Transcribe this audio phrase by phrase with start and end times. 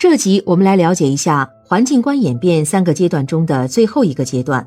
[0.00, 4.66] 这集我们来了解一下环境观演变三个阶段中的最后一个阶段，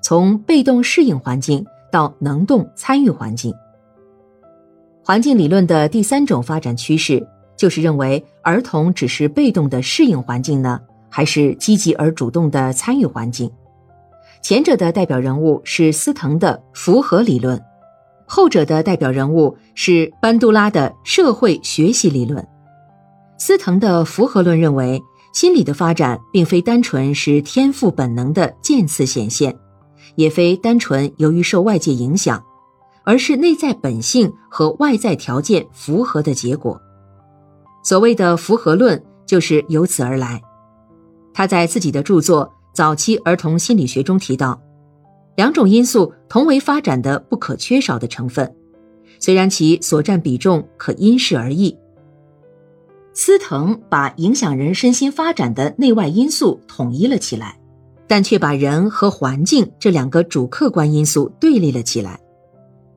[0.00, 3.52] 从被动适应环境到能动参与环境。
[5.02, 13.50] 环境理论的第三种发展趋势，就是认为儿童只是被动的适应环境呢，还是积极而主动的参与环境？
[14.40, 17.60] 前者的代表人物是斯滕的符合理论，
[18.24, 22.46] 后者的代表人物是班杜拉的社会学习理论。
[23.40, 25.02] 斯腾的符合论认为，
[25.32, 29.58] 心理的发展并非单纯是天赋本能的渐次显现，
[30.14, 32.44] 也非单纯由于受外界影响，
[33.02, 36.78] 而是内在本性和外在条件符合的结果。
[37.82, 40.42] 所谓的符合论就是由此而来。
[41.32, 44.60] 他在自己的著作《早期儿童心理学》中提到，
[45.34, 48.54] 两种因素同为发展的不可缺少的成分，
[49.18, 51.74] 虽然其所占比重可因事而异。
[53.22, 57.60] 斯滕把影响人身心发展的内外因素统一了起来，
[58.08, 62.18] 但却把人和环境这两个主客观因素对立了起来。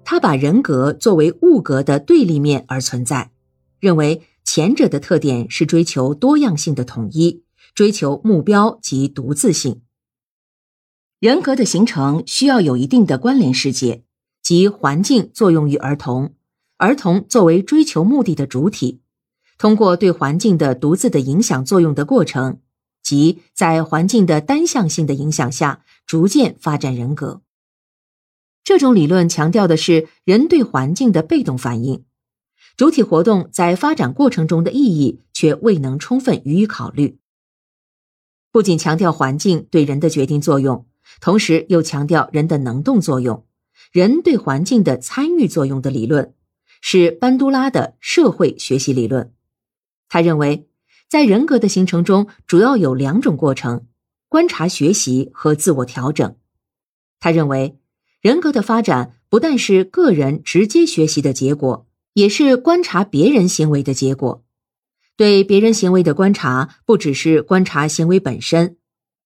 [0.05, 3.31] 他把人格作为物格的对立面而存在，
[3.81, 7.43] 认为前者的特点是追求多样性的统一，
[7.75, 9.81] 追求目标及独自性。
[11.19, 14.05] 人格的形成需要有一定的关联世界，
[14.41, 16.33] 即环境作用于儿童，
[16.77, 19.01] 儿童作为追求目的的主体。
[19.63, 22.59] 通过对环境的独自的影响作用的过程，
[23.01, 27.41] 即在环境的单向性的影响下，逐渐发展人格。
[28.65, 32.03] 这种理论强调的是人对环境的被动反应，
[32.75, 37.17] 主体活动在发展过程中的意义却未能充分予以考虑。
[38.51, 40.85] 不仅强调环境对人的决定作用，
[41.21, 43.45] 同时又强调人的能动作用，
[43.93, 46.33] 人对环境的参与作用的理论，
[46.81, 49.32] 是班杜拉的社会学习理论。
[50.13, 50.67] 他认为，
[51.09, 53.87] 在人格的形成中，主要有两种过程：
[54.29, 56.35] 观察学习和自我调整。
[57.19, 57.79] 他认为，
[58.21, 64.45] 人格的发展不但是个人直接学习的结果，也是观察别人行为的结果。
[65.17, 68.77] 对别人行为的观察，不只是观察行为本身，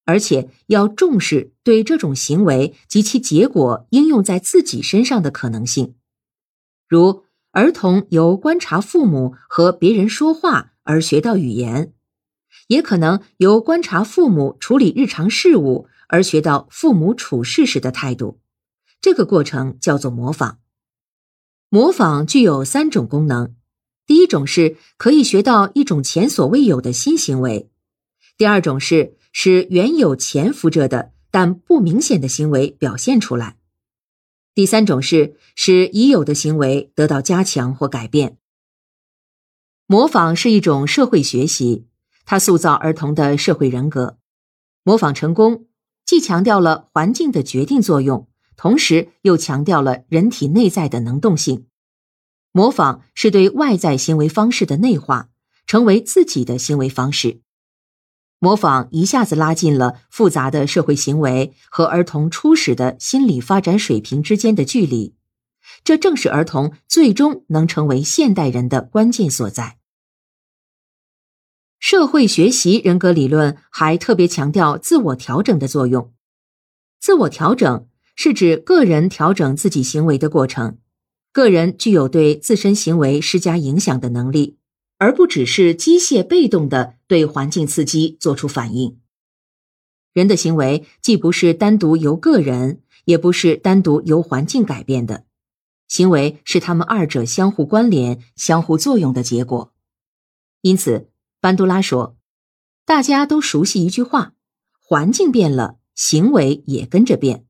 [0.06, 5.96] 而且要重视对这种行为及其结果应用在自己身上的可能性，
[6.88, 10.72] 如儿童由观察父母和别人说话。
[10.88, 11.92] 而学到语言，
[12.68, 18.40] 也可能由观察父母处理日常事务而学到父母处事时的态度。
[18.98, 20.60] 这个过程叫做模仿。
[21.68, 23.54] 模仿具有三种功能：
[24.06, 27.68] 第一种是可以学到一种前所未有的新行为；
[28.38, 33.56] 第二种是使原有潜伏着的但不明显的行为表现出来；
[34.54, 38.37] 第三种是使已有的行为得到加强或改变。
[39.90, 41.86] 模仿是一种社会学习，
[42.26, 44.18] 它塑造儿童的社会人格。
[44.82, 45.64] 模仿成功，
[46.04, 51.68] 既强调了环境的决定作用，同时又强调了人体内在的能动性。
[52.52, 55.30] 模仿是对外在行为方式的内化，
[55.66, 57.40] 成为自己的行为方式。
[58.40, 65.14] 模仿一下子拉近了复杂的社会行为和儿童初始的心理发展水平之间的距离，
[65.82, 69.77] 这正是儿童最终能成为现代人的关键所在。
[71.78, 76.12] 社会学习人格理论还特别强调自我调整的作用。
[77.00, 80.78] 自我调整是指个人调整自己行为的过程，
[81.32, 84.58] 个人具有对自身行为施加影响的能力，
[84.98, 88.98] 而不只是机械被动的对环境刺激做出反应。
[90.12, 95.24] 人的行为既不是单独由个人，也不是单独由环境改变的，
[95.86, 99.72] 行为是他们二者相互关联、相互作用的结果。
[100.62, 101.08] 因此。
[101.40, 102.16] 班杜拉说
[102.84, 104.34] ：“大家都熟悉一句话，
[104.80, 107.46] 环境变了，行为也跟着变。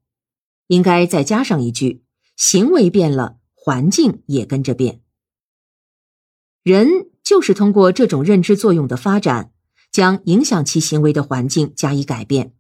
[0.67, 2.05] 应该再加上一句，
[2.37, 5.01] 行为变了，环境也跟着变。
[6.63, 9.53] 人就是通过这种认知作用的发展，
[9.91, 12.55] 将影响其行为的环境加以改变。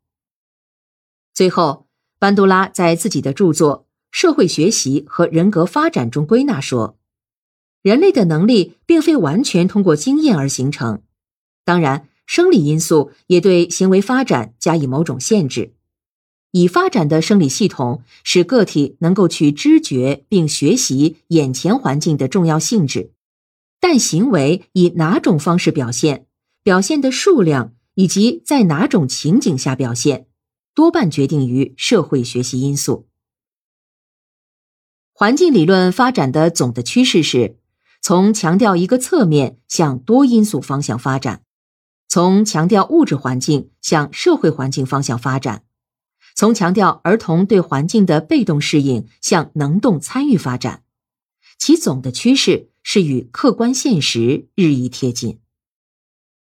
[1.34, 1.88] 最后，
[2.18, 6.98] 班杜拉在自己的著作《社会学习和人格发展》中归纳说：
[7.82, 11.02] 人类的能力并非完全通过经验而形成。”
[11.68, 15.74] 当然，生理因素也对行为发展加以某种限制。
[16.52, 23.12] 已发展的生理系统使个体能够去知觉并学习眼前环境的重要性质，
[23.80, 26.24] 但行为以哪种方式表现、
[26.62, 30.26] 表现的数量以及在哪种情景下表现，
[30.74, 33.08] 多半决定于社会学习因素。
[35.12, 37.58] 环境理论发展的总的趋势是
[38.00, 41.42] 从强调一个侧面向多因素方向发展。
[42.08, 45.64] 从强调物质环境向社会环境方向发展，
[46.34, 50.84] 从强调儿童对环境的被动适应向能动参与发展，
[51.58, 55.38] 其总的趋势是与客观现实日益贴近。